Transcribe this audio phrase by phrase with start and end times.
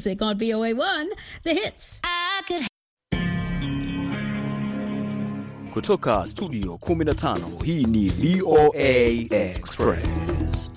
[0.00, 1.06] Music on VOA1,
[1.42, 2.00] the hits.
[5.74, 8.88] Kutoka studio 15 hii ni VOA
[9.30, 10.70] Express.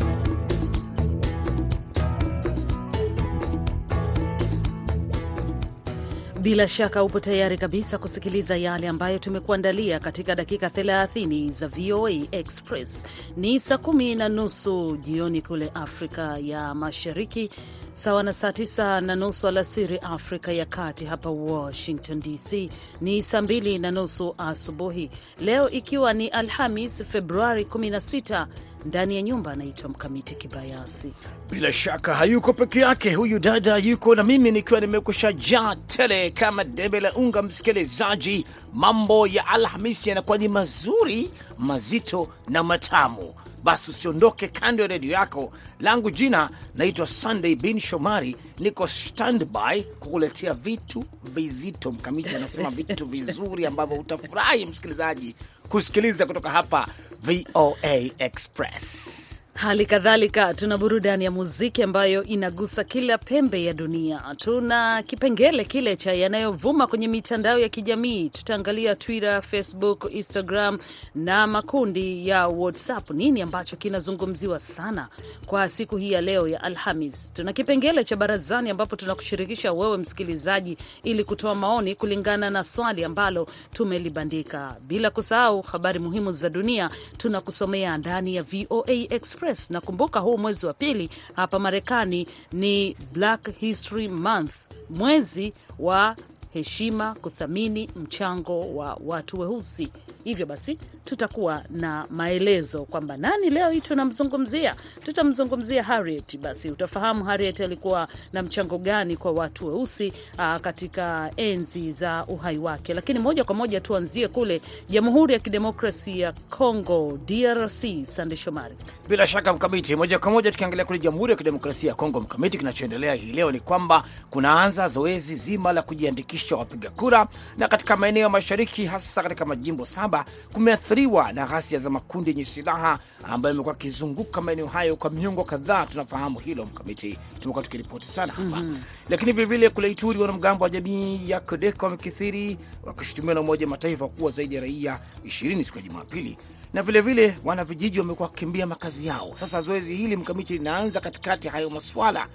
[6.42, 13.03] Bila shaka upo tayari kabisa kusikiliza yale ambayo tumekuandalia katika dakika 30 za VOA Express.
[13.37, 17.49] Ni saa kumi na nusu jioni kule Afrika ya Mashariki,
[17.95, 21.05] sawa na saa tisa na nusu alasiri Afrika ya Kati.
[21.05, 22.70] Hapa Washington DC
[23.02, 25.09] ni saa mbili na nusu asubuhi,
[25.41, 28.48] leo ikiwa ni Alhamis Februari 16
[28.85, 31.13] ndani ya nyumba anaitwa Mkamiti Kibayasi.
[31.52, 36.63] Bila shaka hayuko peke yake, huyu dada yuko na mimi nikiwa nimekusha jaa tele kama
[36.63, 37.41] debe la unga.
[37.41, 43.34] Msikilizaji, mambo ya Alhamisi yanakuwa ni mazuri, mazito na matamu.
[43.63, 45.53] Basi usiondoke kando ya redio yako.
[45.80, 51.91] Langu jina naitwa Sunday bin Shomari, niko standby kukuletea vitu vizito.
[51.91, 55.35] Mkamiti anasema vitu vizuri ambavyo utafurahi msikilizaji
[55.70, 56.88] kusikiliza kutoka hapa
[57.23, 59.32] VOA Express.
[59.54, 64.21] Hali kadhalika tuna burudani ya muziki ambayo inagusa kila pembe ya dunia.
[64.37, 68.29] Tuna kipengele kile cha yanayovuma kwenye mitandao ya kijamii.
[68.29, 70.79] Tutaangalia Twitter, Facebook, Instagram
[71.15, 75.07] na makundi ya WhatsApp, nini ambacho kinazungumziwa sana
[75.45, 77.33] kwa siku hii ya leo ya Alhamis.
[77.33, 83.47] Tuna kipengele cha barazani, ambapo tunakushirikisha wewe msikilizaji, ili kutoa maoni kulingana na swali ambalo
[83.73, 89.42] tumelibandika, bila kusahau habari muhimu za dunia tunakusomea ndani ya VOA Express.
[89.69, 94.53] Na kumbuka huu mwezi wa pili hapa Marekani ni Black History Month,
[94.89, 96.16] mwezi wa
[96.53, 99.89] heshima, kuthamini mchango wa watu weusi.
[100.23, 104.75] Hivyo basi tutakuwa na maelezo kwamba nani leo hii tunamzungumzia.
[105.05, 106.37] Tutamzungumzia Harriet.
[106.37, 112.57] Basi utafahamu Harriet alikuwa na mchango gani kwa watu weusi aa, katika enzi za uhai
[112.57, 112.93] wake.
[112.93, 118.05] Lakini moja kwa moja tuanzie kule Jamhuri ya Kidemokrasi ya Congo, DRC.
[118.05, 118.75] Sande Shomari.
[119.09, 123.13] Bila shaka Mkamiti, moja kwa moja tukiangalia kule Jamhuri ya Kidemokrasia ya Kongo, Mkamiti, kinachoendelea
[123.13, 127.27] hii leo ni kwamba kunaanza zoezi zima la kujiandikisha wapiga kura,
[127.57, 132.45] na katika maeneo ya mashariki, hasa katika majimbo saba, kumeathiriwa na ghasia za makundi yenye
[132.45, 135.85] silaha ambayo imekuwa akizunguka maeneo hayo kwa miongo kadhaa.
[135.85, 139.09] Tunafahamu hilo Mkamiti, tumekuwa tukiripoti sana hapa mm -hmm.
[139.09, 144.31] Lakini vilevile kule Ituri, wanamgambo wa jamii ya Kodeko wamekithiri wakishutumiwa na Umoja Mataifa kuwa
[144.31, 146.37] zaidi ya raia ishirini siku ya Jumapili
[146.73, 149.35] na vilevile wanavijiji wamekuwa wakikimbia makazi yao.
[149.39, 152.27] Sasa zoezi hili Mkamiti linaanza katikati hayo maswala,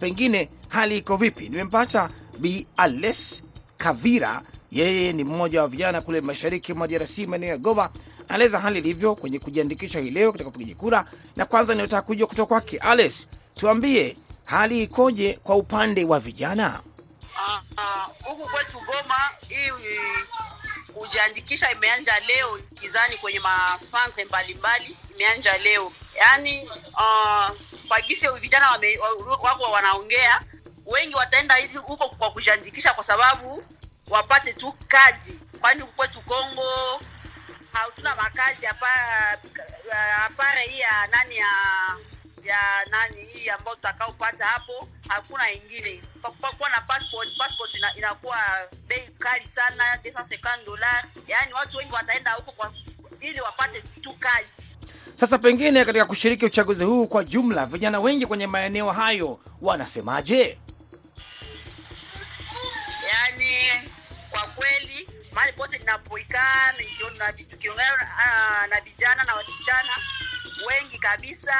[0.00, 1.48] pengine hali iko vipi?
[1.48, 3.42] Nimempata Bi Ales
[3.80, 7.90] Kavira, yeye ni mmoja wa vijana kule mashariki mwa DRC, maeneo ya Goma.
[8.28, 11.04] Anaeleza hali ilivyo kwenye kujiandikisha hii leo katika upigaji kura,
[11.36, 12.78] na kwanza ninataka kujua kutoka kwake.
[12.78, 16.80] Ales, tuambie hali ikoje kwa upande wa vijana
[18.24, 19.70] huku uh, uh, kwetu Goma hii
[20.94, 26.64] kujiandikisha imeanja leo kizani kwenye masantre mbalimbali imeanja leo yaani,
[26.94, 27.56] uh,
[27.88, 28.70] pagise vijana
[29.42, 30.40] wako wanaongea
[30.90, 33.64] wengi wataenda hivi huko kwa kujiandikisha kwa sababu
[34.10, 37.00] wapate tu kadi, kwani kwetu Kongo
[37.72, 38.66] hatuna makazi
[40.26, 41.46] apare hii ya nani ya
[42.44, 42.58] ya
[42.90, 46.02] nani hii ambayo tutakaopata hapo, hakuna ingine.
[46.56, 48.36] Kuwa na passport, passport ina, inakuwa
[48.88, 51.04] bei kali sana 250 dollars.
[51.28, 52.72] Yani watu wengi wataenda huko kwa
[53.20, 54.46] ili wapate tu kazi.
[55.14, 60.58] Sasa pengine katika kushiriki uchaguzi huu kwa jumla, vijana wengi kwenye maeneo hayo wanasemaje?
[63.50, 63.90] Yani
[64.30, 66.72] kwa kweli mahali pote ninapoikaa
[67.50, 68.08] tukiongea
[68.70, 69.92] na vijana na wasichana
[70.68, 71.54] wengi kabisa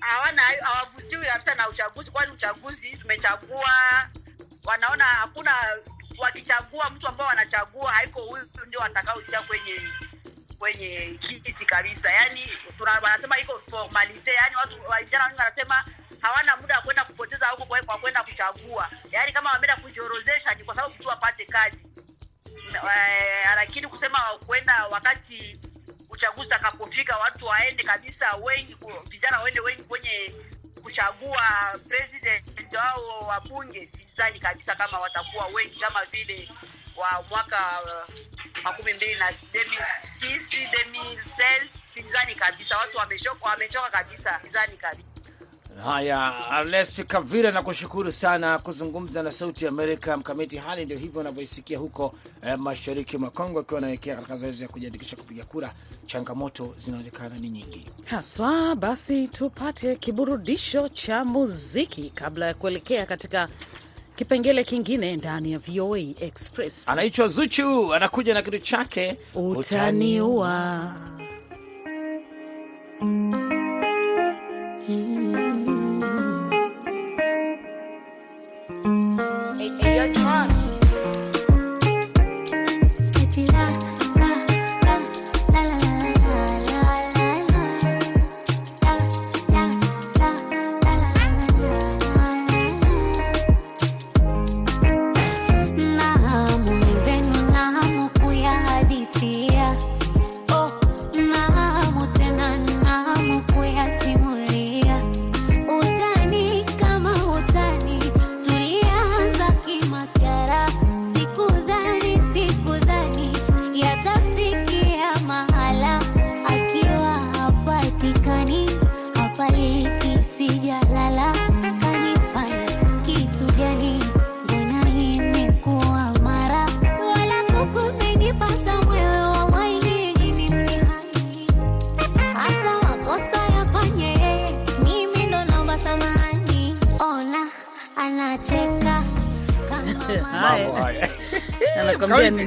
[0.00, 3.70] hawana hawavutiwi kabisa na uchaguzi, kwani uchaguzi tumechagua,
[4.64, 5.52] wanaona hakuna,
[6.18, 9.80] wakichagua mtu ambao wanachagua haiko huyu ndio watakaoingia kwenye
[10.58, 12.12] kwenye kiti kabisa.
[12.12, 12.48] Yani
[13.02, 15.84] wanasema iko formalite, yani watu vijana wengi wanasema
[16.26, 20.74] hawana muda wa kwenda kupoteza huko kwa kwenda kuchagua, yani kama wameenda kujiorozesha ni kwa
[20.74, 21.78] sababu tu wapate kazi,
[23.56, 25.60] lakini kusema kwenda wakati
[26.10, 28.76] uchaguzi utakapofika watu waende kabisa, wengi
[29.08, 30.34] vijana waende wengi kwenye
[30.82, 31.42] kuchagua
[31.88, 33.88] president au wabunge.
[33.96, 36.48] Sidhani kabisa kama watakuwa wengi kama vile
[36.96, 37.80] wa mwaka
[38.62, 39.32] makumi mbili na
[41.94, 45.15] sidhani kabisa, watu wamechoka, wamechoka kabisa, sidhani kabisa.
[45.84, 50.16] Haya, alesi Kavira, nakushukuru sana kuzungumza na Sauti ya Amerika.
[50.16, 52.14] Mkamiti, hali ndio hivyo unavyoisikia huko
[52.46, 55.72] eh, mashariki mwa Kongo, akiwa anaelekea katika zoezi ya kujiandikisha kupiga kura.
[56.06, 58.76] Changamoto zinaonekana ni nyingi haswa.
[58.76, 63.48] Basi tupate kiburudisho cha muziki kabla ya kuelekea katika
[64.16, 66.88] kipengele kingine ndani ya VOA Express.
[66.88, 70.92] Anaitwa Zuchu, anakuja na kitu chake Utaniua.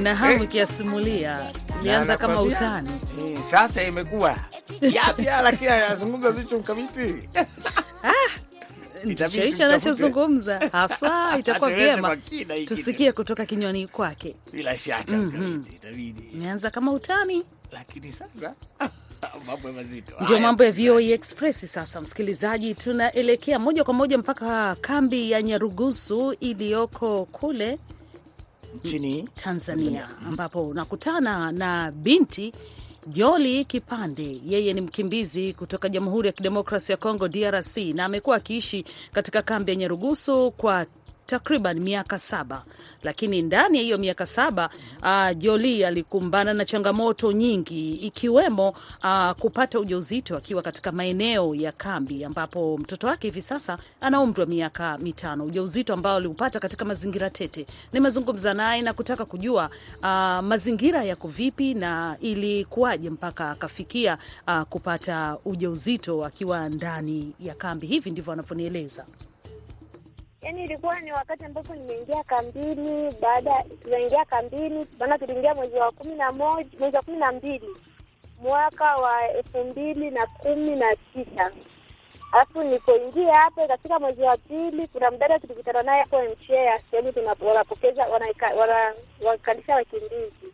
[0.00, 2.90] Anakwambia nina hamu kiasimulia, ilianza kama utani,
[3.42, 4.36] sasa imekuwa.
[4.80, 7.14] Yapya, lakini anazungumza zicho mkamiti
[9.04, 10.58] ndicho hicho anachozungumza.
[10.72, 11.32] Haswa.
[11.40, 12.16] Itakuwa vyema
[12.66, 14.36] tusikie kutoka kinywani kwake.
[14.52, 15.12] Bila shaka
[15.74, 16.22] itabidi.
[16.34, 18.54] Imeanza kama utani, lakini sasa
[19.46, 20.12] mambo mazito.
[20.20, 21.72] Ndio mambo ya VOA Express.
[21.72, 27.78] Sasa msikilizaji, tunaelekea moja kwa moja mpaka kambi ya Nyarugusu iliyoko kule
[28.84, 32.52] nchini Tanzania, ambapo unakutana na binti
[33.06, 34.40] Joli Kipande.
[34.46, 39.70] Yeye ni mkimbizi kutoka Jamhuri ya Kidemokrasi ya Kongo, DRC, na amekuwa akiishi katika kambi
[39.72, 40.86] ya Nyarugusu kwa
[41.30, 42.62] takriban miaka saba,
[43.02, 44.70] lakini ndani ya hiyo miaka saba
[45.02, 48.68] uh, Joli alikumbana na changamoto nyingi ikiwemo
[49.04, 54.40] uh, kupata ujauzito akiwa katika maeneo ya kambi, ambapo mtoto wake hivi sasa ana umri
[54.40, 57.66] wa miaka mitano, ujauzito ambao aliupata katika mazingira tete.
[57.92, 59.70] Nimezungumza naye na kutaka kujua
[60.02, 60.06] uh,
[60.44, 64.18] mazingira yako vipi na ilikuwaje mpaka akafikia
[64.48, 67.86] uh, kupata ujauzito akiwa ndani ya kambi.
[67.86, 69.04] Hivi ndivyo anavyonieleza.
[70.42, 73.14] Yaani ilikuwa ni wakati ambapo nimeingia kambini.
[73.20, 77.68] Baada tunaingia kambini, maana tuliingia mwezi wa kumi na moja mwezi wa kumi na mbili
[78.42, 81.50] mwaka wa elfu mbili na kumi na tisa.
[82.32, 88.06] alafu nilipoingia hapo katika mwezi wa pili, kuna mdada tulikutana naye hapo mchea sehemu wanapokeza
[89.24, 90.52] wanakalisha wakimbizi.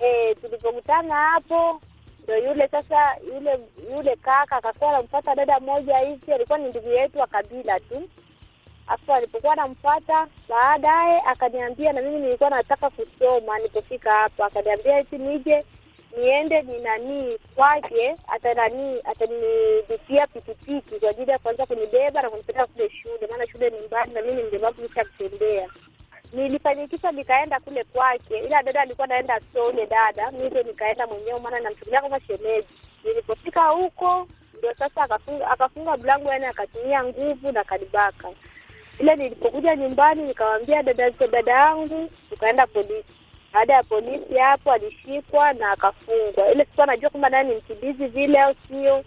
[0.00, 1.80] E, tulipokutana hapo
[2.24, 3.58] ndo yule sasa yule
[3.94, 8.08] yule kaka akakuwa anampata dada moja hivi, alikuwa ni ndugu yetu wa kabila tu
[8.86, 13.56] Afu alipokuwa anamfuata baadaye, akaniambia na mimi nilikuwa nataka kusoma.
[13.58, 15.64] Nilipofika hapa, akaniambia eti nije
[16.18, 22.90] niende ni nanii kwake, atananii atanilipia pikipiki kwa ajili ya kuanza kunibeba na kunipeleka kule
[22.90, 25.68] shule, maana shule ni mbali na mimi ni mlemavu kisha kutembea.
[27.12, 32.00] Nikaenda kule kwake, ila dada alikuwa naenda sole dada, mi ndio nikaenda mwenyewe, maana namchukulia
[32.02, 32.68] kama shemeji.
[33.04, 34.26] Nilipofika huko
[34.58, 38.28] ndio sasa akafunga akafunga mlango, yani akatumia nguvu na kanibaka
[39.00, 43.04] ile nilipokuja nyumbani nikamwambia dada dada yangu, tukaenda polisi.
[43.52, 46.52] Baada ya polisi hapo alishikwa na akafungwa.
[46.52, 49.04] Ile sikuwa najua kwamba naye ni mkimbizi vile au sio,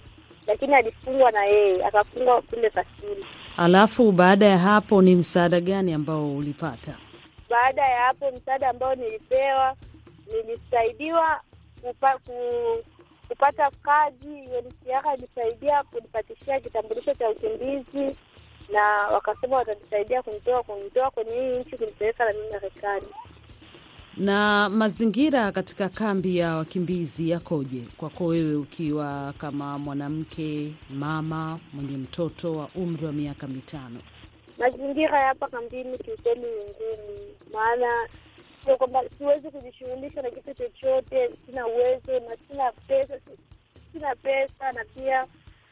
[0.48, 3.26] lakini alifungwa na yeye akafungwa kule kasili.
[3.58, 6.96] Alafu baada ya hapo ni msaada gani ambao ulipata?
[7.50, 9.76] Baada ya hapo msaada ambao nilipewa,
[10.32, 11.42] nilisaidiwa
[11.82, 12.34] kupa, ku,
[13.28, 14.28] kupata kazi.
[14.28, 18.16] UNHCR ilisaidia kunipatishia kitambulisho cha ukimbizi
[18.74, 18.82] na
[19.14, 23.08] wakasema watanisaidia kunitoa kunitoa kwenye hii nchi kunipeleka na mimi Marekani.
[24.18, 32.54] Na mazingira katika kambi ya wakimbizi yakoje kwako wewe, ukiwa kama mwanamke mama mwenye mtoto
[32.54, 34.00] wa umri wa miaka mitano?
[34.60, 37.20] Mazingira ya hapa kambini kiukweli ni ngumu,
[37.54, 38.08] maana
[38.66, 43.14] sio kwamba siwezi kujishughulisha na kitu chochote, sina uwezo na sina pesa,
[43.94, 45.26] sina pesa na pia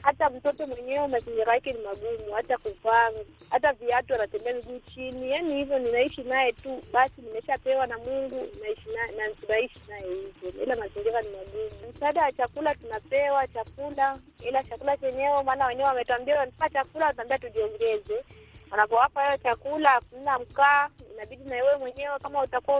[0.06, 3.10] hata mtoto mwenyewe mazingira yake ni magumu, hata kuvaa,
[3.50, 5.80] hata viatu anatembea miguu chini, yani hivyo.
[5.80, 11.28] Ninaishi naye tu basi, nimeshapewa na Mungu, naishi na tunaishi naye hivyo, ila mazingira ni
[11.30, 11.92] magumu.
[11.96, 18.24] Msaada wa chakula tunapewa chakula, ila chakula chenyewe, maana wenyewe wametuambia wanataka chakula, wanaambia tujiongeze
[18.72, 22.78] wanapowapa hayo chakula hakuna mkaa, inabidi na wewe mwenyewe kama utakuwa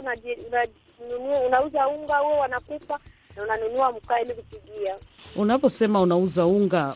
[1.46, 2.98] unauza unga huo wanakupa
[3.36, 4.96] na unanunua mkaa ili kupigia.
[5.36, 6.94] Unaposema unauza unga,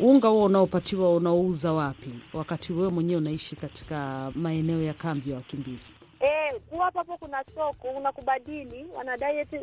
[0.00, 5.92] unga huo unaopatiwa unauza wapi, wakati wewe mwenyewe unaishi katika maeneo ya kambi ya wakimbizi?
[6.20, 9.58] E, kuwa hapo hapo kuna soko unakubadili, wanadai eti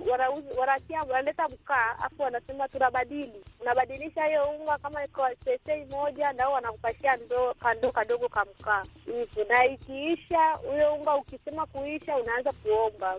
[1.10, 7.54] wanaleta mkaa afu wanasema tunabadili, unabadilisha hiyo unga kama iko sesei moja, nao wanakupashia ndoo
[7.54, 13.16] kando kadogo ka mkaa hivyo, na ikiisha huyo unga, ukisema kuisha, unaanza kuomba,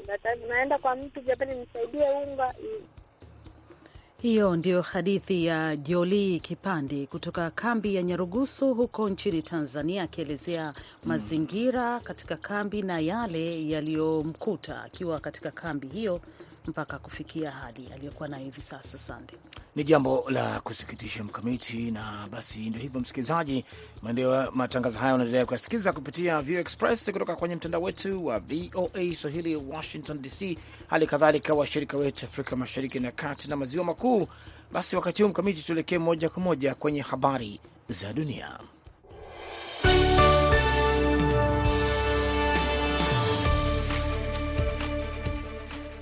[0.47, 2.81] unaenda kwa mtu, jamani, nisaidie unga hivyo.
[4.23, 10.75] Hiyo ndiyo hadithi ya Joli Kipande kutoka kambi ya Nyarugusu huko nchini Tanzania, akielezea
[11.05, 16.21] mazingira katika kambi na yale yaliyomkuta akiwa katika kambi hiyo
[16.67, 18.99] mpaka kufikia hadi aliyokuwa nayo hivi sasa.
[18.99, 19.35] Sande.
[19.77, 23.65] Ni jambo la kusikitisha mkamiti, na basi ndio hivyo msikilizaji,
[24.53, 30.23] matangazo haya unaendelea kuyasikiliza kupitia VOA Express kutoka kwenye mtandao wetu wa VOA Swahili Washington
[30.23, 34.29] DC, hali kadhalika washirika wetu Afrika Mashariki na Kati na Maziwa Makuu.
[34.73, 38.59] Basi wakati huu mkamiti, tuelekee moja kwa moja kwenye habari za dunia.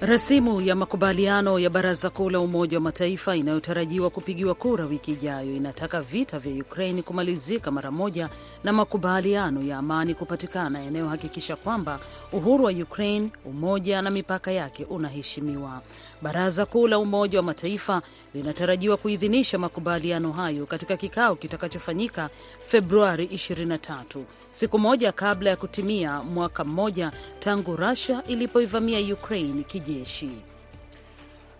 [0.00, 5.56] Rasimu ya makubaliano ya Baraza Kuu la Umoja wa Mataifa inayotarajiwa kupigiwa kura wiki ijayo
[5.56, 8.28] inataka vita vya Ukraini kumalizika mara moja
[8.64, 12.00] na makubaliano ya amani kupatikana yanayohakikisha kwamba
[12.32, 15.82] uhuru wa Ukraini, umoja na mipaka yake unaheshimiwa.
[16.22, 18.02] Baraza Kuu la Umoja wa Mataifa
[18.34, 22.30] linatarajiwa kuidhinisha makubaliano hayo katika kikao kitakachofanyika
[22.66, 24.04] Februari 23,
[24.50, 30.30] siku moja kabla ya kutimia mwaka mmoja tangu Rusia ilipoivamia Ukraine kijeshi.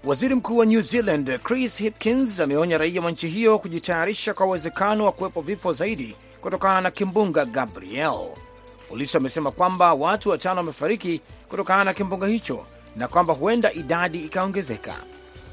[0.05, 5.05] Waziri Mkuu wa New Zealand Chris Hipkins ameonya raia wa nchi hiyo kujitayarisha kwa uwezekano
[5.05, 8.29] wa kuwepo vifo zaidi kutokana na kimbunga Gabriel.
[8.89, 12.67] Polisi wamesema kwamba watu watano wamefariki kutokana na kimbunga hicho
[12.97, 14.97] na kwamba huenda idadi ikaongezeka.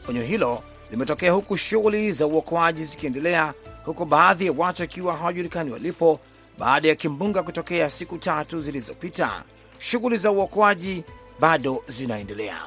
[0.10, 3.54] Onyo hilo limetokea huku shughuli za uokoaji zikiendelea,
[3.86, 6.20] huku baadhi ya watu wakiwa hawajulikani walipo
[6.58, 9.44] baada ya kimbunga kutokea siku tatu zilizopita.
[9.80, 11.04] Shughuli za uokoaji
[11.40, 12.62] bado zinaendelea.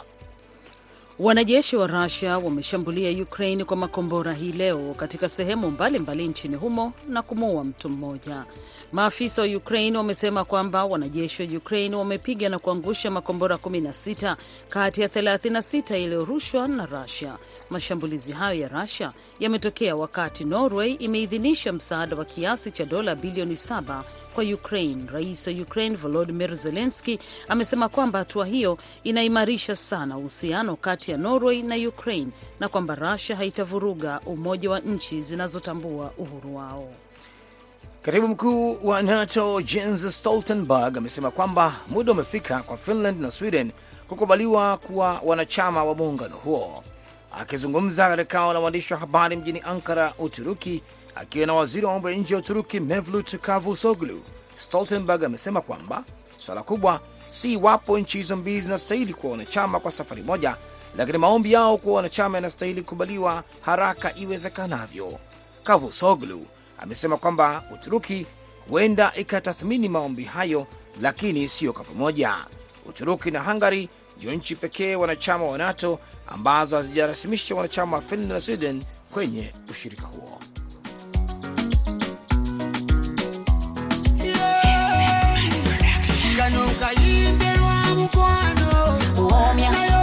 [1.18, 6.92] Wanajeshi wa Rusia wameshambulia Ukraine kwa makombora hii leo katika sehemu mbalimbali mbali nchini humo
[7.08, 8.44] na kumuua mtu mmoja.
[8.92, 14.36] Maafisa wa Ukraine wamesema kwamba wanajeshi wa Ukraine wamepiga na kuangusha makombora 16
[14.68, 17.36] kati ya 36 yaliyorushwa na Rusia.
[17.70, 24.02] Mashambulizi hayo ya Rusia yametokea wakati Norway imeidhinisha msaada wa kiasi cha dola bilioni 7
[24.38, 25.06] kwa Ukraine.
[25.12, 27.18] Rais wa Ukraine Volodymyr Zelensky
[27.48, 32.30] amesema kwamba hatua hiyo inaimarisha sana uhusiano kati ya Norway na Ukraine
[32.60, 36.88] na kwamba Russia haitavuruga umoja wa nchi zinazotambua uhuru wao.
[38.02, 43.72] Katibu mkuu wa NATO Jens Stoltenberg amesema kwamba muda umefika kwa Finland na Sweden
[44.08, 46.84] kukubaliwa kuwa wanachama wa muungano huo.
[47.32, 50.82] Akizungumza katika kao na waandishi wa habari mjini Ankara, Uturuki,
[51.20, 54.22] akiwa na waziri wa mambo ya nje ya Uturuki Mevlut Cavusoglu,
[54.56, 56.04] Stoltenberg amesema kwamba
[56.38, 60.56] suala kubwa si iwapo nchi hizo mbili zinastahili kuwa wanachama kwa safari moja,
[60.96, 65.18] lakini maombi yao kuwa wanachama yanastahili kukubaliwa haraka iwezekanavyo.
[65.64, 66.46] Cavusoglu
[66.78, 68.26] amesema kwamba Uturuki
[68.68, 70.66] huenda ikatathmini maombi hayo,
[71.00, 72.34] lakini siyo kwa pamoja.
[72.86, 78.40] Uturuki na Hungary ndio nchi pekee wanachama wa NATO ambazo hazijarasimisha wanachama wa Finland na
[78.40, 80.40] Sweden kwenye ushirika huo.
[86.80, 88.70] kayimbe lwa mukwano.
[89.16, 90.00] Muwomya nayo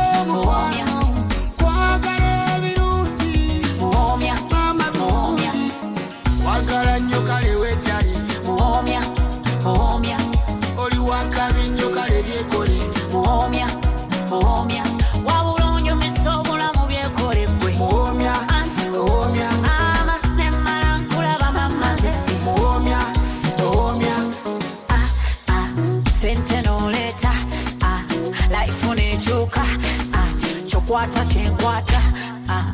[30.87, 32.01] kwata kyenkwata
[32.49, 32.73] ah,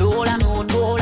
[0.00, 1.01] loola nondoola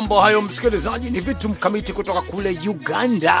[0.00, 3.34] Mambo hayo msikilizaji, ni vitu mkamiti kutoka kule Uganda.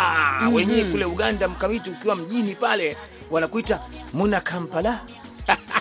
[0.52, 2.96] Wenyewe kule Uganda, mkamiti, ukiwa mjini pale
[3.30, 3.80] wanakuita
[4.12, 5.00] muna Kampala.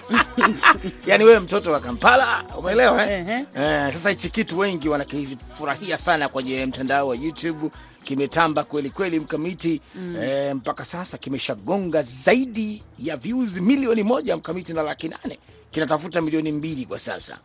[1.07, 3.27] Yaani wewe mtoto wa Kampala, umeelewa eh?
[3.55, 7.69] Eh, sasa hichi kitu wengi wanakifurahia sana kwenye mtandao wa YouTube,
[8.03, 9.81] kimetamba kweli kweli mkamiti.
[10.21, 15.39] Eh, mpaka sasa kimeshagonga zaidi ya views milioni moja mkamiti na laki nane.
[15.71, 17.38] Kinatafuta milioni mbili kwa sasa,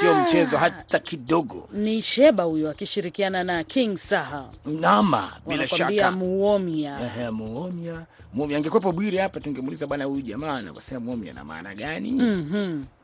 [0.00, 1.68] sio mchezo hata kidogo.
[1.72, 6.98] Ni Sheba huyo akishirikiana na King Saha, Nama bila shaka muomia.
[7.00, 12.12] Ehe, muomia muomia, Angekwepo Bwiri hapa tungemuuliza bwana, huyu jamaa anavyosema muomia na maana gani?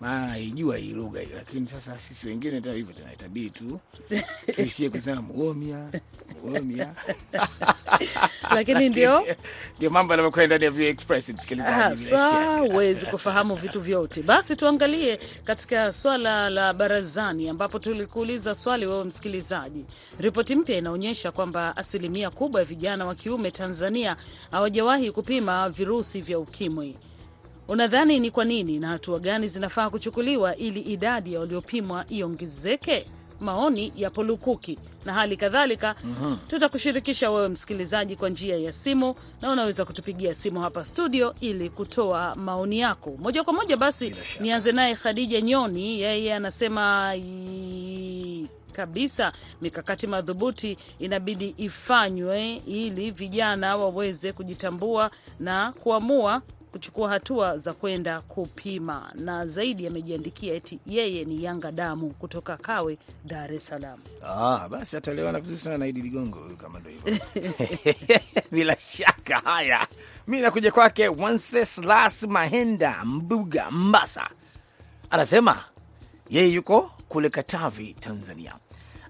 [0.00, 3.80] maana ijua hii lugha hii, lakini sasa sisi wengine ndio hivyo tena, itabidi tu
[4.57, 5.88] tuishie kusema muomia
[6.45, 6.88] muomia
[8.54, 9.26] Lakini ndio
[9.78, 12.14] ndio mambo yanavyokwenda ndani ya VOA Express, msikilizaji.
[12.71, 14.23] huwezi kufahamu vitu vyote.
[14.23, 19.85] Basi tuangalie katika swala la barazani, ambapo tulikuuliza swali wewe msikilizaji.
[20.18, 24.16] Ripoti mpya inaonyesha kwamba asilimia kubwa ya vijana wa kiume Tanzania
[24.50, 26.97] hawajawahi kupima virusi vya ukimwi.
[27.68, 33.06] Unadhani ni kwa nini na hatua gani zinafaa kuchukuliwa ili idadi ya waliopimwa iongezeke?
[33.40, 34.78] Maoni yapo lukuki
[35.09, 35.95] na hali kadhalika
[36.49, 42.35] tutakushirikisha wewe msikilizaji kwa njia ya simu, na unaweza kutupigia simu hapa studio ili kutoa
[42.35, 43.15] maoni yako.
[43.19, 43.77] Moja kwa moja.
[43.77, 47.15] Basi nianze naye Khadija Nyoni, yeye anasema
[48.73, 55.11] kabisa mikakati madhubuti inabidi ifanywe ili vijana waweze kujitambua
[55.41, 56.43] na kuamua
[56.78, 59.12] kuchukua hatua za kwenda kupima.
[59.14, 63.99] Na zaidi amejiandikia eti yeye ni Yanga damu kutoka Kawe, Dar es Salaam.
[64.26, 67.18] Ah, basi ataelewana vizuri sana na Idi Ligongo kama ndo hivyo.
[68.52, 69.38] Bila shaka.
[69.38, 69.87] Haya,
[70.26, 74.28] mi nakuja kwake Wenceslas Mahenda Mbuga Mbasa,
[75.10, 75.64] anasema
[76.30, 78.54] yeye yuko kule Katavi, Tanzania.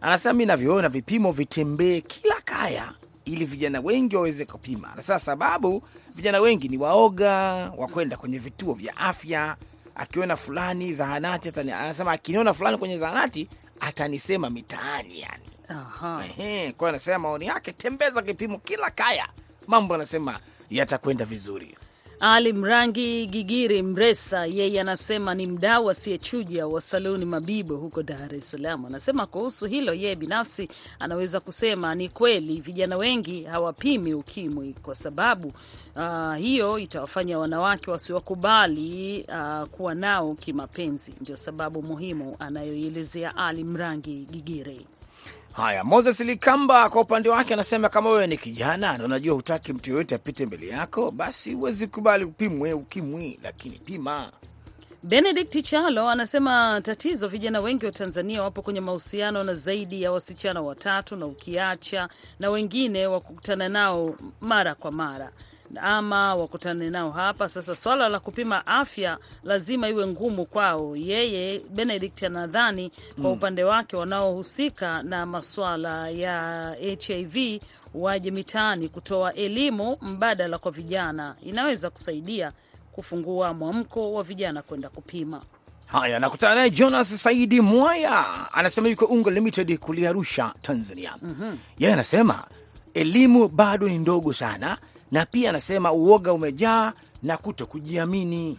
[0.01, 2.93] Anasema mi navyoona vipimo vitembee kila kaya
[3.29, 4.93] ili vijana wengi waweze kupima.
[4.93, 5.83] Anasema sababu
[6.15, 7.33] vijana wengi ni waoga
[7.77, 9.57] wa kwenda kwenye vituo vya afya.
[9.95, 13.49] Akiona fulani zahanati anasema akiniona fulani kwenye zahanati
[13.81, 15.45] atanisema mitaani yani.
[15.69, 16.25] Aha.
[16.39, 19.29] Ehe, kwa anasema maoni yake, tembeza kipimo kila kaya,
[19.67, 21.77] mambo anasema yatakwenda vizuri.
[22.21, 28.51] Ali Mrangi Gigiri Mresa, yeye anasema ni mdau asiyechuja wa saluni Mabibo huko Dar es
[28.51, 28.85] Salaam.
[28.87, 35.53] Anasema kuhusu hilo, yeye binafsi anaweza kusema ni kweli vijana wengi hawapimi ukimwi kwa sababu
[35.97, 41.15] uh, hiyo itawafanya wanawake wasiwakubali uh, kuwa nao kimapenzi.
[41.21, 44.87] Ndio sababu muhimu anayoielezea Ali Mrangi Gigiri.
[45.59, 49.91] Haya, Moses Likamba kwa upande wake anasema kama wewe ni kijana na unajua hutaki mtu
[49.91, 54.33] yoyote apite mbele yako, basi huwezi kubali upimwe ukimwi, lakini pima.
[55.03, 60.61] Benedict Chalo anasema tatizo, vijana wengi wa Tanzania wapo kwenye mahusiano na zaidi ya wasichana
[60.61, 65.31] watatu, na ukiacha na wengine wakukutana nao mara kwa mara
[65.83, 67.49] ama wakutane nao hapa.
[67.49, 70.97] Sasa swala la kupima afya lazima iwe ngumu kwao.
[70.97, 77.61] Yeye Benedict anadhani kwa upande wake wanaohusika na maswala ya HIV
[77.95, 82.53] waje mitaani kutoa elimu mbadala kwa vijana, inaweza kusaidia
[82.93, 85.43] kufungua mwamko wa vijana kwenda kupima.
[85.87, 91.15] Haya, nakutana naye Jonas Saidi Mwaya, anasema yuko Unga Limited kule Arusha, Tanzania.
[91.79, 92.45] Yeye anasema
[92.95, 94.79] elimu bado ni ndogo sana,
[95.13, 96.93] na pia anasema uoga umejaa
[97.23, 98.59] na kuto kujiamini.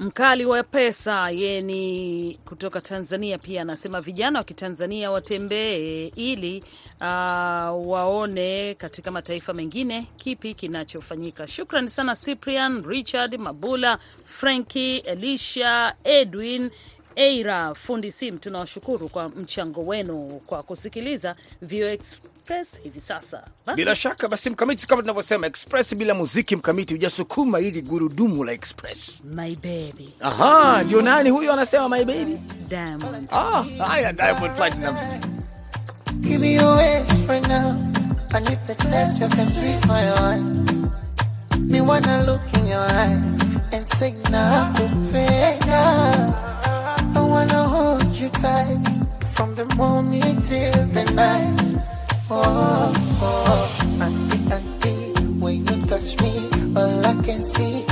[0.00, 6.64] Mkali wa pesa ye ni kutoka Tanzania pia anasema vijana wa Kitanzania watembee ili
[7.00, 7.06] uh,
[7.90, 11.46] waone katika mataifa mengine kipi kinachofanyika.
[11.46, 16.70] Shukran sana Cyprian Richard Mabula, Franki Elisha, Edwin
[17.16, 18.38] Eira, fundi sim.
[18.38, 21.96] Tunawashukuru kwa mchango wenu kwa kusikiliza VOA
[22.50, 23.42] Express hivi sasa.
[23.66, 28.52] Basi, Bila shaka basi, Mkamiti, kama tunavyosema Express bila muziki, Mkamiti hujasukuma hili gurudumu la
[28.52, 29.20] Express.
[29.24, 32.38] my baby Aha, ndio nani huyo anasema my baby?
[32.68, 33.28] Diamond.
[33.32, 34.96] Ah, haya Diamond Platinum.
[36.20, 37.76] Give me your ways right now.
[38.34, 40.40] I need to test your sweet fire.
[41.58, 43.38] Me wanna look in your eyes
[43.72, 45.84] and say nakupenda.
[47.14, 48.88] I wanna hold you tight
[49.34, 51.89] from the morning till the night.
[52.32, 57.89] Oh, oh, oh, auntie, auntie, when you touch me, all I can see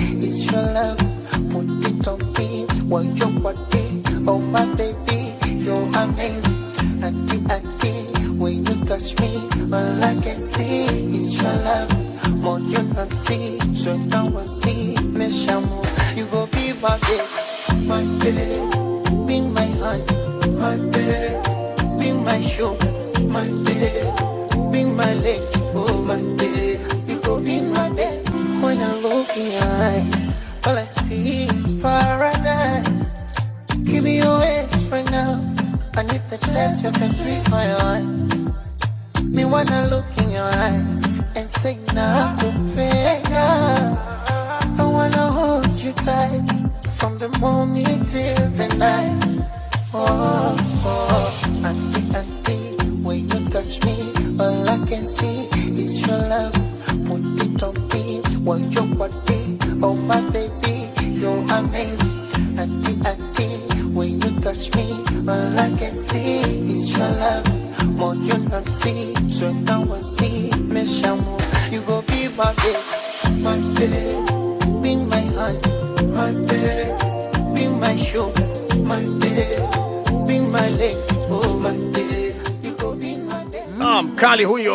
[55.08, 55.47] see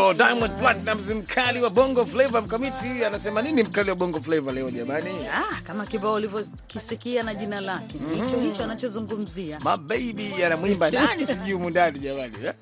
[0.04, 2.42] huyo Diamond Platnumz, mkali wa Bongo Flava.
[2.42, 5.10] Mkamiti anasema nini mkali wa Bongo Flava leo jamani?
[5.34, 9.60] Ah, kama kibao ulivyokisikia na jina lake hicho hicho anachozungumzia.
[9.60, 12.54] Mababy anamwimba nani sijui humu ndani jamani eh?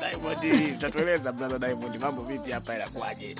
[0.00, 3.36] Diamond, tatueleza brother Diamond, mambo vipi hapa, yanakuwaje?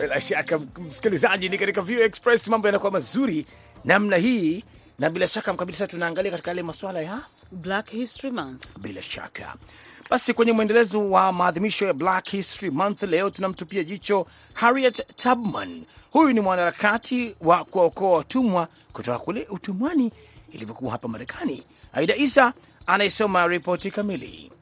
[0.00, 3.46] Bila shaka msikilizaji, ni katika View Express, mambo yanakuwa mazuri
[3.84, 4.64] namna hii,
[5.00, 7.20] na bila shaka mkabili, sasa tunaangalia katika yale maswala ya
[7.52, 8.66] Black History Month.
[8.78, 9.54] bila shaka
[10.10, 15.82] basi, kwenye mwendelezo wa maadhimisho ya Black History Month, leo tunamtupia jicho Harriet Tubman.
[16.10, 20.12] Huyu ni mwanaharakati wa kuwaokoa watumwa kutoka kule utumwani
[20.52, 21.62] ilivyokuwa hapa Marekani.
[21.92, 22.52] Aida Isa
[22.86, 24.52] anayesoma ripoti kamili.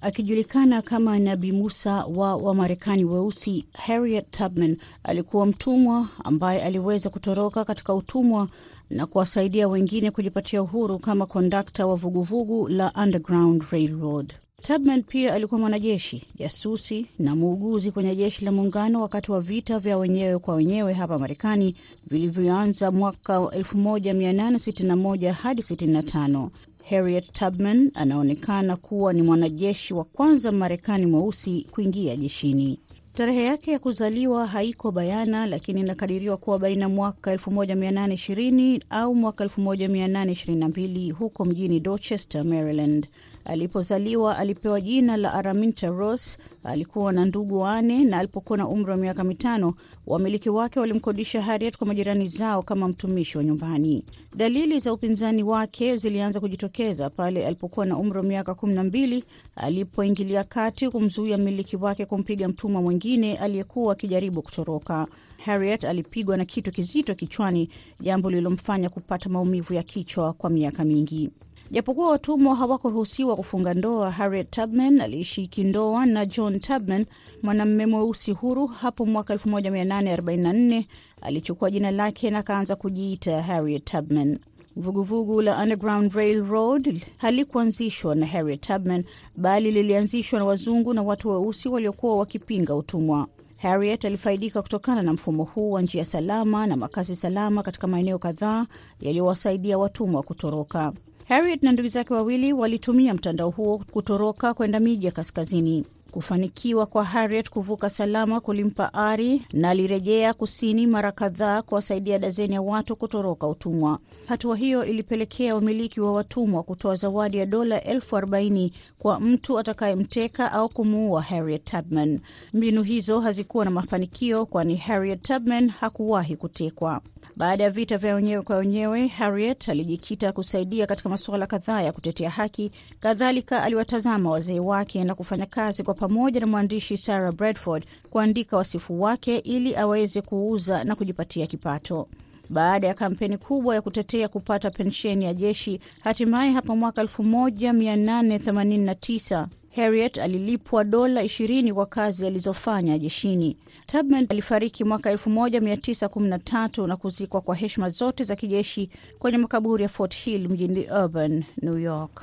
[0.00, 7.94] Akijulikana kama Nabi Musa wa Wamarekani weusi, Harriet Tubman alikuwa mtumwa ambaye aliweza kutoroka katika
[7.94, 8.48] utumwa
[8.90, 14.32] na kuwasaidia wengine kujipatia uhuru kama kondakta wa vuguvugu la Underground Railroad.
[14.62, 19.98] Tubman pia alikuwa mwanajeshi, jasusi na muuguzi kwenye jeshi la muungano wakati wa vita vya
[19.98, 21.74] wenyewe kwa wenyewe hapa Marekani
[22.10, 26.48] vilivyoanza mwaka 1861 hadi 65.
[26.90, 32.80] Harriet Tubman anaonekana kuwa ni mwanajeshi wa kwanza Marekani mweusi kuingia jeshini.
[33.14, 41.10] Tarehe yake ya kuzaliwa haiko bayana, lakini inakadiriwa kuwa baina mwaka 1820 au mwaka 1822
[41.12, 43.06] huko mjini Dorchester, Maryland.
[43.44, 46.38] Alipozaliwa alipewa jina la Araminta Ross.
[46.64, 49.74] Alikuwa na ndugu wane, na alipokuwa na umri wa miaka mitano,
[50.06, 54.04] wamiliki wake walimkodisha Harriet kwa majirani zao kama mtumishi wa nyumbani.
[54.36, 59.24] Dalili za upinzani wake zilianza kujitokeza pale alipokuwa na umri wa miaka kumi na mbili
[59.56, 65.06] alipoingilia kati kumzuia mmiliki wake kumpiga mtumwa mwingine aliyekuwa akijaribu kutoroka.
[65.44, 67.68] Harriet alipigwa na kitu kizito kichwani,
[68.00, 71.30] jambo lililomfanya kupata maumivu ya kichwa kwa miaka mingi.
[71.74, 77.06] Japokuwa watumwa hawakuruhusiwa kufunga ndoa, Harriet Tubman aliishi kindoa na John Tubman,
[77.42, 78.66] mwanamume mweusi huru.
[78.66, 80.84] Hapo mwaka 1844
[81.22, 84.38] alichukua jina lake na akaanza kujiita Harriet Tubman.
[84.76, 89.04] Vuguvugu la Underground Railroad halikuanzishwa na Harriet Tubman,
[89.36, 93.26] bali lilianzishwa na wazungu na watu weusi waliokuwa wakipinga utumwa.
[93.56, 98.66] Harriet alifaidika kutokana na mfumo huu wa njia salama na makazi salama katika maeneo kadhaa
[99.00, 100.92] yaliyowasaidia watumwa kutoroka.
[101.28, 105.84] Harriet na ndugu zake wawili walitumia mtandao huo kutoroka kwenda miji ya kaskazini.
[106.10, 112.62] Kufanikiwa kwa Harriet kuvuka salama kulimpa ari na alirejea kusini mara kadhaa kuwasaidia dazeni ya
[112.62, 113.98] watu kutoroka utumwa.
[114.26, 120.52] Hatua hiyo ilipelekea wamiliki wa watumwa kutoa zawadi ya dola elfu arobaini kwa mtu atakayemteka
[120.52, 122.20] au kumuua Harriet Tubman.
[122.52, 127.00] Mbinu hizo hazikuwa na mafanikio, kwani Harriet Tubman hakuwahi kutekwa.
[127.36, 132.30] Baada ya vita vya wenyewe kwa wenyewe, Harriet alijikita kusaidia katika masuala kadhaa ya kutetea
[132.30, 132.70] haki.
[133.00, 139.02] Kadhalika, aliwatazama wazee wake na kufanya kazi kwa pamoja na mwandishi Sarah Bradford kuandika wasifu
[139.02, 142.08] wake ili aweze kuuza na kujipatia kipato.
[142.50, 150.18] Baada ya kampeni kubwa ya kutetea kupata pensheni ya jeshi, hatimaye hapo mwaka 1889 Harriet
[150.18, 153.56] alilipwa dola 20 kwa kazi alizofanya jeshini.
[153.86, 160.16] Tubman alifariki mwaka 1913 na kuzikwa kwa heshima zote za kijeshi kwenye makaburi ya Fort
[160.16, 162.22] Hill mjini Urban, New York.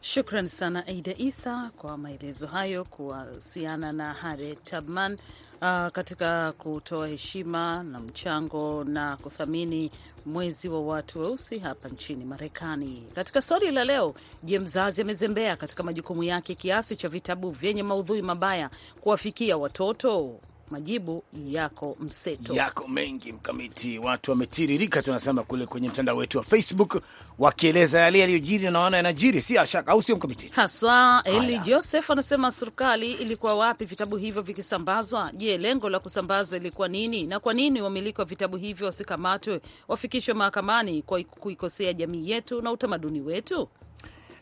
[0.00, 5.18] Shukran sana Aida Isa kwa maelezo hayo kuhusiana na Harriet Tubman
[5.62, 9.90] uh, katika kutoa heshima na mchango na kuthamini
[10.26, 13.04] mwezi wa watu weusi hapa nchini Marekani.
[13.14, 18.22] Katika swali la leo, je, mzazi amezembea katika majukumu yake kiasi cha vitabu vyenye maudhui
[18.22, 20.40] mabaya kuwafikia watoto?
[20.70, 22.54] Majibu yako mseto.
[22.54, 27.02] yako mengi mkamiti, watu wametiririka, tunasema kule kwenye mtandao wetu wa Facebook
[27.38, 30.48] wakieleza yale yaliyojiri na naona yanajiri, si shaka, au sio mkamiti?
[30.54, 31.58] haswa Eli.
[31.58, 35.30] Joseph anasema serikali ilikuwa wapi vitabu hivyo vikisambazwa?
[35.34, 40.34] Je, lengo la kusambaza ilikuwa nini, na kwa nini wamiliki wa vitabu hivyo wasikamatwe, wafikishwe
[40.34, 43.68] mahakamani kwa kuikosea jamii yetu na utamaduni wetu?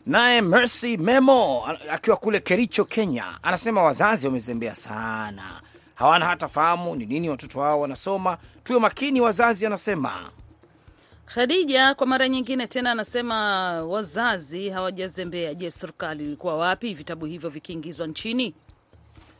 [0.05, 5.61] Naye Mercy Memo akiwa kule Kericho, Kenya, anasema wazazi wamezembea sana,
[5.95, 8.37] hawana hata fahamu ni nini watoto wao wanasoma.
[8.63, 10.29] Tuwe makini wazazi, anasema.
[11.25, 13.35] Khadija kwa mara nyingine tena anasema
[13.83, 15.53] wazazi hawajazembea.
[15.53, 18.55] Je, serikali ilikuwa wapi vitabu hivyo vikiingizwa nchini?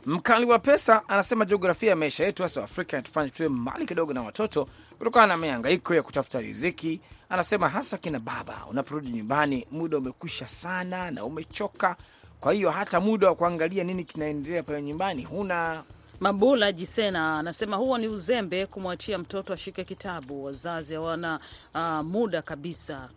[0.06, 4.22] Mkali wa pesa anasema jiografia ya maisha yetu hasa Afrika inatufanya tuwe mbali kidogo na
[4.22, 7.00] watoto kutokana na mihangaiko ya kutafuta riziki.
[7.28, 11.96] Anasema hasa kina baba, unaporudi nyumbani muda umekwisha sana na umechoka,
[12.40, 15.82] kwa hiyo hata muda wa kuangalia nini kinaendelea pale nyumbani huna.
[16.20, 20.44] Mabula Jisena anasema huo ni uzembe kumwachia mtoto ashike kitabu.
[20.44, 21.40] Wazazi hawana
[21.74, 23.08] uh, muda kabisa,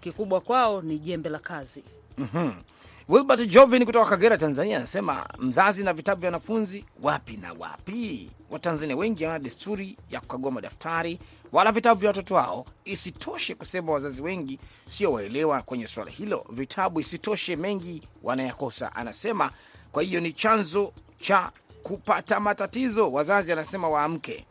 [0.00, 1.84] kikubwa kwao ni jembe la kazi.
[3.08, 8.30] Wilbert Jovin kutoka Kagera, Tanzania, anasema mzazi na vitabu vya wanafunzi wapi na wapi?
[8.50, 11.18] Watanzania wengi hawana desturi ya kukagua madaftari
[11.52, 12.66] wala vitabu vya watoto wao.
[12.84, 19.50] Isitoshe kusema wazazi wengi sio waelewa kwenye suala hilo, vitabu isitoshe mengi wanayakosa, anasema.
[19.92, 21.50] Kwa hiyo ni chanzo cha
[21.86, 23.12] kupata matatizo.
[23.12, 24.44] Wazazi anasema waamke.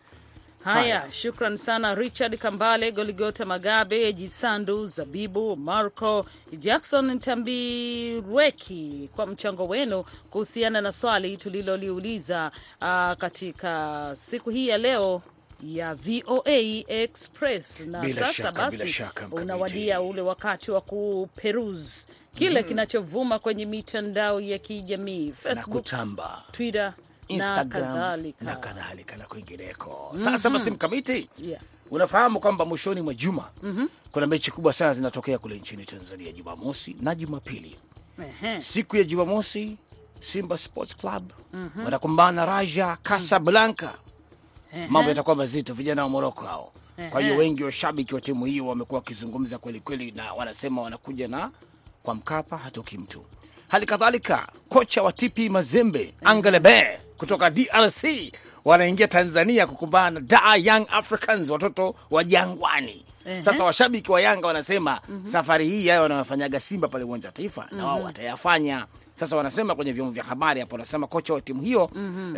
[0.63, 1.11] Haya, Haya.
[1.11, 6.25] shukran sana Richard Kambale, Goligota Magabe, Jisandu Zabibu, Marco
[6.59, 15.21] Jackson Tambirweki kwa mchango wenu kuhusiana na swali tuliloliuliza ah, katika siku hii ya leo
[15.63, 17.79] ya VOA Express.
[17.81, 24.41] Na Bila sasa shaka, basi shaka, unawadia ule wakati wa kuperuse kile kinachovuma kwenye mitandao
[24.41, 25.85] ya kijamii Facebook,
[26.51, 26.93] Twitter
[27.27, 30.11] Instagram na kadhalika na kwingineko.
[30.23, 31.61] Sasa basi, mkamiti Yeah.
[31.91, 33.49] unafahamu kwamba mwishoni mwa juma
[34.11, 37.75] kuna mechi kubwa sana zinatokea kule nchini Tanzania, Jumamosi na Jumapili.
[38.41, 38.61] Ehe.
[38.61, 39.77] Siku ya Jumamosi,
[40.21, 41.31] Simba Sports Club
[41.85, 43.89] wanakumbana na Raja Casablanca.
[44.89, 46.71] Mambo yatakuwa mazito, vijana wa Moroko hao.
[47.09, 51.51] Kwa hiyo wengi washabiki wa timu hiyo wamekuwa wakizungumza kweli kweli, na wanasema wanakuja na
[52.03, 53.25] kwa Mkapa hatoki mtu.
[53.75, 58.03] Hali kadhalika kocha wa TP Mazembe Angelebe kutoka DRC
[58.65, 63.05] wanaingia Tanzania kukumbana na Da Young Africans, watoto wa Jangwani.
[63.39, 67.85] Sasa washabiki wa Yanga wanasema safari hii yayo wanayofanyaga Simba pale uwanja wa Taifa na
[67.85, 68.85] wao watayafanya.
[69.13, 71.89] Sasa wanasema kwenye vyombo vya habari hapo, wanasema kocha wa timu hiyo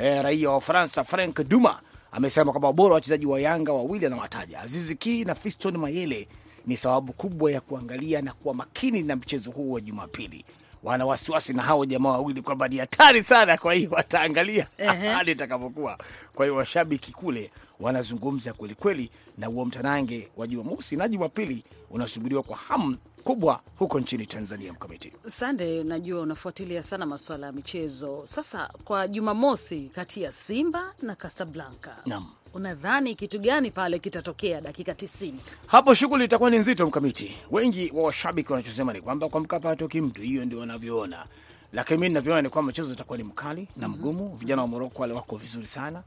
[0.02, 1.80] eh, raia wa Ufaransa Frank Duma
[2.12, 6.28] amesema kwamba ubora wa wachezaji wa Yanga wawili anawataja Azizi Ki na Fiston Mayele
[6.68, 10.46] ni sababu kubwa ya kuangalia na kuwa makini na mchezo huu wa Jumapili.
[10.88, 14.68] Wana wasiwasi na hao jamaa wawili kwamba ni hatari sana, kwa hiyo wataangalia
[15.16, 15.98] hali itakavyokuwa.
[16.36, 22.44] Kwa hiyo washabiki kule wanazungumza kweli kweli, na huo mtanange wa Jumamosi na Jumapili unasubiriwa
[22.44, 24.74] kwa hamu kubwa huko nchini Tanzania.
[24.74, 28.22] Mkamiti Sande, najua unafuatilia sana masuala ya michezo.
[28.26, 32.26] Sasa kwa Jumamosi kati ya Simba na Kasablanka, Naam.
[32.58, 35.40] Unadhani kitu gani pale kitatokea dakika tisini?
[35.68, 37.38] hapo shughuli itakuwa ni nzito Mkamiti.
[37.52, 41.26] Wengi wa washabiki wanachosema ni kwamba kwa Mkapa hatoki mtu, hiyo ndio wanavyoona,
[41.74, 44.36] lakini mi navyoona ni kwamba mchezo utakuwa ni mkali na mgumu.
[44.36, 46.04] Vijana wa Moroko wale wako vizuri sana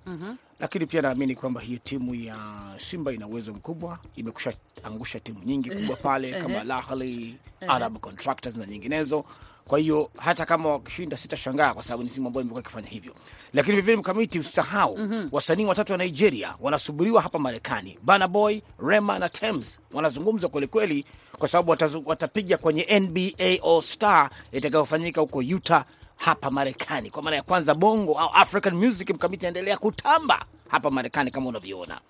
[0.61, 2.37] lakini pia naamini kwamba hiyo timu ya
[2.77, 4.53] Simba ina uwezo mkubwa, imekusha
[4.85, 7.37] angusha timu nyingi kubwa pale kama Al Ahly,
[7.69, 9.25] Arab Contractors na nyinginezo.
[9.71, 13.15] Kwa hiyo hata kama wakishinda sitashangaa, kwa sababu ni timu ambayo imekuwa ikifanya hivyo.
[13.53, 14.99] Lakini vivile mkamiti, usisahau
[15.33, 17.99] wasanii watatu wa Nigeria wanasubiriwa hapa Marekani.
[18.03, 21.05] Burna Boy, Rema na Tems wanazungumzwa kwelikweli,
[21.39, 21.71] kwa sababu
[22.07, 25.85] watapiga kwenye NBA All Star itakayofanyika huko Utah
[26.17, 27.11] hapa Marekani.
[27.11, 32.01] Kwa mara ya kwanza bongo au African music mkamiti endelea kutamba hapa Marekani kama unavyoona.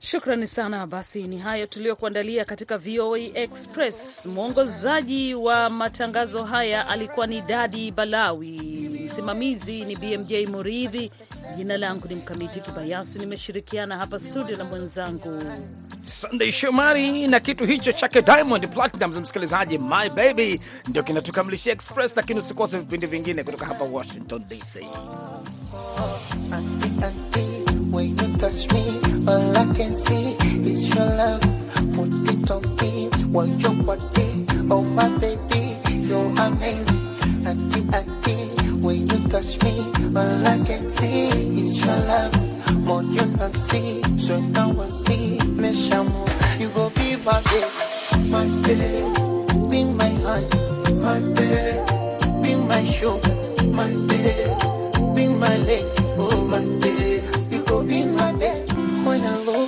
[0.00, 0.86] Shukrani sana.
[0.86, 4.26] Basi ni hayo tuliyokuandalia katika VOA Express.
[4.26, 8.58] Mwongozaji wa matangazo haya alikuwa ni Dadi Balawi,
[9.04, 11.10] msimamizi ni BMJ Muridhi,
[11.56, 15.42] jina langu ni Mkamiti Kibayasi, nimeshirikiana hapa studio na mwenzangu
[16.02, 22.38] Sunday Shomari na kitu hicho chake Diamond Platnumz, msikilizaji, my baby, ndio kinatukamilishia Express, lakini
[22.40, 24.86] usikose vipindi vingine kutoka hapa Washington DC.
[29.28, 30.36] You all I can see
[30.66, 31.42] is your love.
[31.92, 35.76] Put it on me, want your body, oh my baby,
[36.08, 37.04] you're amazing.
[37.46, 41.28] Auntie, auntie, when you touch me, all I can see
[41.60, 42.32] is your love.
[42.86, 46.24] More you not see, so now I see, me shamu,
[46.58, 49.04] you go be my baby, my baby,
[49.68, 53.36] be my honey, my baby, be my sugar,
[53.76, 56.88] my baby, be my lady, oh my baby
[59.18, 59.58] when I look